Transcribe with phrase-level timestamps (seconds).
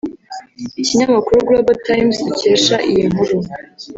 [0.81, 3.37] Ikinyamakuru Global times dukesha iyi nkuru